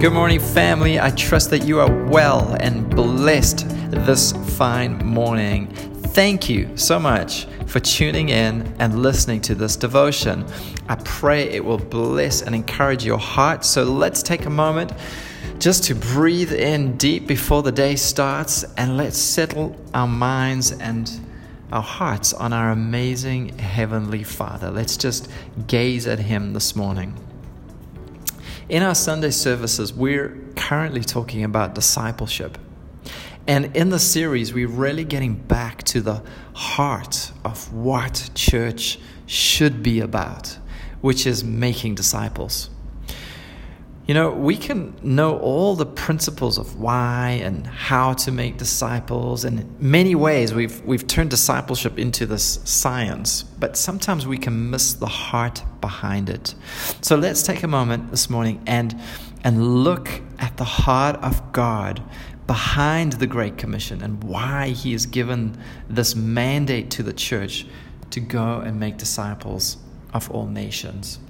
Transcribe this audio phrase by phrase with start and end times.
[0.00, 0.98] Good morning, family.
[0.98, 5.66] I trust that you are well and blessed this fine morning.
[6.14, 10.46] Thank you so much for tuning in and listening to this devotion.
[10.88, 13.62] I pray it will bless and encourage your heart.
[13.62, 14.90] So let's take a moment
[15.58, 21.10] just to breathe in deep before the day starts and let's settle our minds and
[21.72, 24.70] our hearts on our amazing Heavenly Father.
[24.70, 25.30] Let's just
[25.66, 27.14] gaze at Him this morning.
[28.70, 32.56] In our Sunday services, we're currently talking about discipleship.
[33.48, 36.22] And in the series, we're really getting back to the
[36.54, 40.56] heart of what church should be about,
[41.00, 42.70] which is making disciples.
[44.10, 49.44] You know, we can know all the principles of why and how to make disciples.
[49.44, 54.68] And in many ways, we've, we've turned discipleship into this science, but sometimes we can
[54.68, 56.56] miss the heart behind it.
[57.02, 59.00] So let's take a moment this morning and,
[59.44, 60.08] and look
[60.40, 62.02] at the heart of God
[62.48, 65.56] behind the Great Commission and why He has given
[65.88, 67.64] this mandate to the church
[68.10, 69.76] to go and make disciples
[70.12, 71.20] of all nations.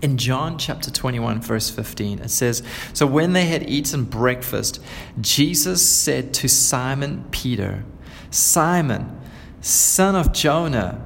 [0.00, 4.80] In John chapter 21, verse 15, it says So when they had eaten breakfast,
[5.20, 7.84] Jesus said to Simon Peter,
[8.30, 9.20] Simon,
[9.60, 11.02] son of Jonah,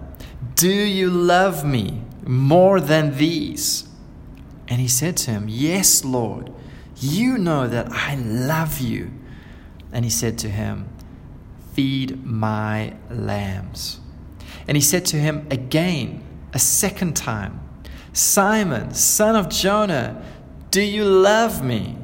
[0.55, 3.89] do you love me more than these?
[4.69, 6.53] And he said to him, Yes, Lord,
[6.97, 9.11] you know that I love you.
[9.93, 10.89] And he said to him,
[11.73, 14.01] Feed my lambs.
[14.69, 17.61] And he said to him again, a second time,
[18.13, 20.23] Simon, son of Jonah,
[20.71, 21.97] do you love me?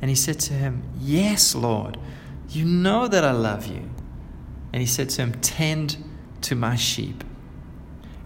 [0.00, 1.98] And he said to him, Yes, Lord,
[2.50, 3.90] you know that I love you.
[4.72, 5.96] And he said to him, Tend
[6.42, 7.24] to my sheep.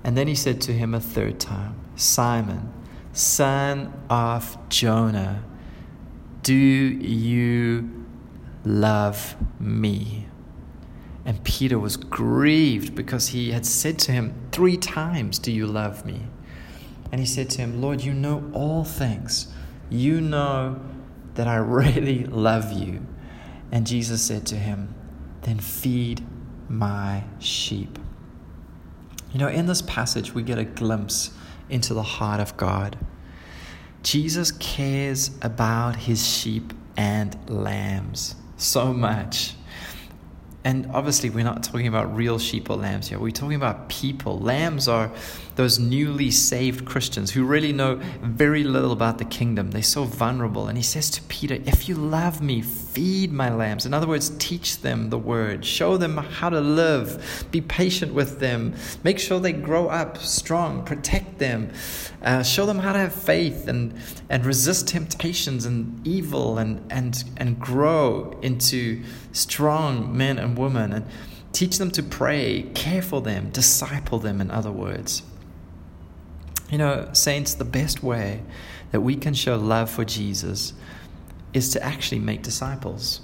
[0.03, 2.73] And then he said to him a third time, Simon,
[3.13, 5.45] son of Jonah,
[6.43, 8.07] do you
[8.65, 10.27] love me?
[11.25, 16.05] And Peter was grieved because he had said to him three times, Do you love
[16.07, 16.23] me?
[17.13, 19.49] And he said to him, Lord, you know all things.
[19.89, 20.81] You know
[21.35, 23.07] that I really love you.
[23.73, 24.95] And Jesus said to him,
[25.43, 26.25] Then feed
[26.69, 27.99] my sheep.
[29.33, 31.31] You know, in this passage, we get a glimpse
[31.69, 32.99] into the heart of God.
[34.03, 39.55] Jesus cares about his sheep and lambs so much.
[40.65, 43.19] And obviously, we're not talking about real sheep or lambs here.
[43.19, 44.39] We're talking about people.
[44.39, 45.11] Lambs are
[45.61, 49.73] those newly saved Christians who really know very little about the kingdom.
[49.73, 50.69] They're so vulnerable.
[50.69, 53.85] And he says to Peter, If you love me, feed my lambs.
[53.85, 58.41] In other words, teach them the word, show them how to live, be patient with
[58.41, 61.71] them, make sure they grow up strong, protect them,
[62.23, 63.93] uh, show them how to have faith and,
[64.31, 71.07] and resist temptations and evil and, and, and grow into strong men and women and
[71.53, 75.23] teach them to pray, care for them, disciple them, in other words.
[76.71, 78.43] You know, saints, the best way
[78.93, 80.73] that we can show love for Jesus
[81.53, 83.23] is to actually make disciples.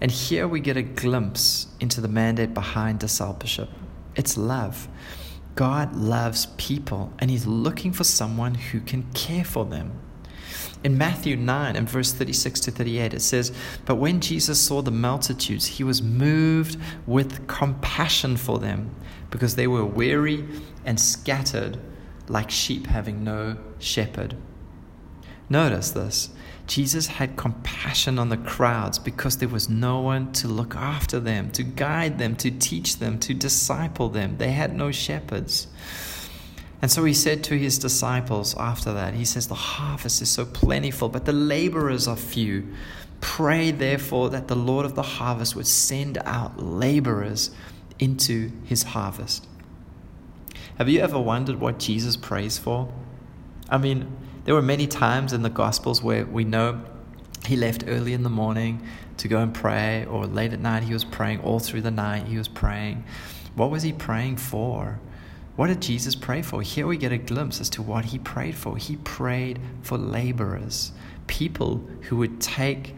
[0.00, 3.68] And here we get a glimpse into the mandate behind discipleship
[4.18, 4.88] it's love.
[5.54, 9.92] God loves people, and He's looking for someone who can care for them.
[10.82, 13.52] In Matthew 9 and verse 36 to 38, it says,
[13.84, 18.94] But when Jesus saw the multitudes, he was moved with compassion for them
[19.30, 20.44] because they were weary
[20.84, 21.78] and scattered
[22.28, 24.36] like sheep having no shepherd.
[25.48, 26.30] Notice this
[26.66, 31.50] Jesus had compassion on the crowds because there was no one to look after them,
[31.52, 34.36] to guide them, to teach them, to disciple them.
[34.36, 35.66] They had no shepherds.
[36.80, 40.44] And so he said to his disciples after that, he says, The harvest is so
[40.44, 42.68] plentiful, but the laborers are few.
[43.20, 47.50] Pray therefore that the Lord of the harvest would send out laborers
[47.98, 49.47] into his harvest.
[50.78, 52.88] Have you ever wondered what Jesus prays for?
[53.68, 56.80] I mean, there were many times in the Gospels where we know
[57.44, 58.86] he left early in the morning
[59.16, 62.28] to go and pray, or late at night he was praying, all through the night
[62.28, 63.02] he was praying.
[63.56, 65.00] What was he praying for?
[65.56, 66.62] What did Jesus pray for?
[66.62, 68.76] Here we get a glimpse as to what he prayed for.
[68.76, 70.92] He prayed for laborers,
[71.26, 72.94] people who would take,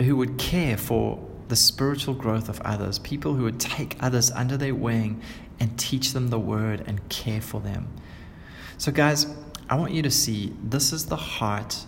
[0.00, 4.56] who would care for the spiritual growth of others, people who would take others under
[4.56, 5.20] their wing
[5.60, 7.88] and teach them the word and care for them.
[8.78, 9.26] So, guys,
[9.68, 11.84] I want you to see this is the heart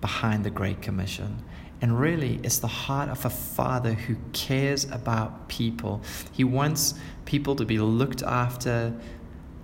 [0.00, 1.42] behind the Great Commission.
[1.82, 6.02] And really, it's the heart of a father who cares about people.
[6.32, 8.94] He wants people to be looked after,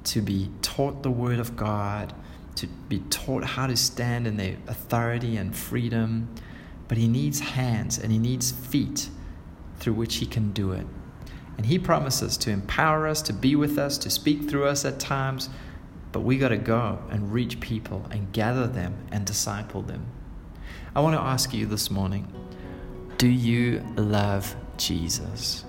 [0.05, 2.15] to be taught the Word of God,
[2.57, 6.29] to be taught how to stand in their authority and freedom,
[6.89, 9.11] but he needs hands and he needs feet
[9.79, 10.87] through which he can do it.
[11.57, 15.01] And he promises to empower us, to be with us, to speak through us at
[15.01, 15.49] times,
[16.13, 20.07] but we got to go and reach people and gather them and disciple them.
[20.95, 22.33] I want to ask you this morning
[23.19, 25.65] do you love Jesus?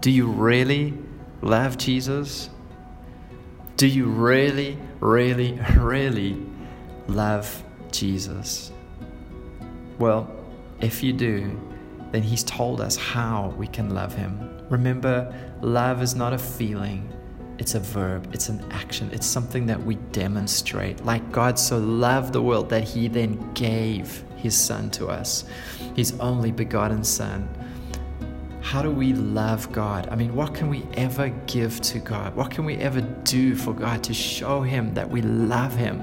[0.00, 0.94] Do you really
[1.42, 2.48] love Jesus?
[3.76, 6.40] Do you really, really, really
[7.06, 8.72] love Jesus?
[9.98, 10.34] Well,
[10.80, 11.60] if you do,
[12.10, 14.51] then He's told us how we can love Him.
[14.70, 17.12] Remember, love is not a feeling,
[17.58, 21.04] it's a verb, it's an action, it's something that we demonstrate.
[21.04, 25.44] Like God so loved the world that He then gave His Son to us,
[25.94, 27.48] His only begotten Son
[28.62, 30.08] how do we love God?
[30.10, 32.34] I mean, what can we ever give to God?
[32.34, 36.02] What can we ever do for God to show Him that we love Him?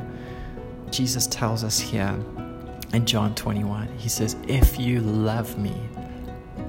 [0.91, 2.13] Jesus tells us here
[2.93, 5.73] in John 21, He says, If you love me,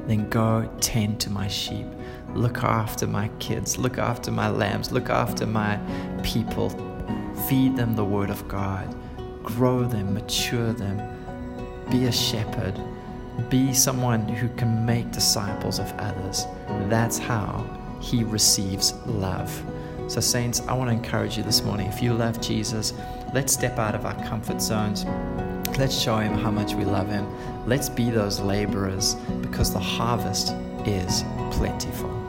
[0.06, 1.86] then go tend to my sheep.
[2.34, 5.78] Look after my kids, look after my lambs, look after my
[6.22, 6.70] people.
[7.48, 8.94] Feed them the word of God,
[9.42, 10.98] grow them, mature them,
[11.90, 12.78] be a shepherd
[13.48, 16.46] be someone who can make disciples of others.
[16.88, 17.64] That's how
[18.00, 19.50] he receives love.
[20.08, 21.86] So, Saints, I want to encourage you this morning.
[21.86, 22.92] If you love Jesus,
[23.32, 25.04] let's step out of our comfort zones.
[25.80, 27.26] Let's show him how much we love him.
[27.66, 30.54] Let's be those laborers because the harvest
[30.84, 32.19] is plentiful.